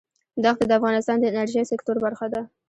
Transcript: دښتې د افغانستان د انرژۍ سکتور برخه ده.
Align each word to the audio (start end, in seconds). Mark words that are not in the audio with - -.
دښتې 0.43 0.65
د 0.67 0.71
افغانستان 0.79 1.17
د 1.19 1.25
انرژۍ 1.31 1.63
سکتور 1.71 1.97
برخه 2.05 2.25
ده. 2.33 2.41